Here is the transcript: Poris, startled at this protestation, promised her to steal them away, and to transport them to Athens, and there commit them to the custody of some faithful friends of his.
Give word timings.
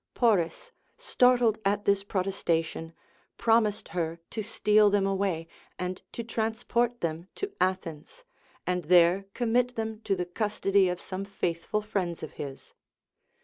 Poris, 0.15 0.71
startled 0.97 1.59
at 1.63 1.85
this 1.85 2.03
protestation, 2.03 2.93
promised 3.37 3.89
her 3.89 4.19
to 4.31 4.41
steal 4.41 4.89
them 4.89 5.05
away, 5.05 5.47
and 5.77 6.01
to 6.11 6.23
transport 6.23 7.01
them 7.01 7.27
to 7.35 7.53
Athens, 7.61 8.23
and 8.65 8.85
there 8.85 9.25
commit 9.35 9.75
them 9.75 10.01
to 10.03 10.15
the 10.15 10.25
custody 10.25 10.89
of 10.89 10.99
some 10.99 11.23
faithful 11.23 11.81
friends 11.83 12.23
of 12.23 12.31
his. 12.31 12.73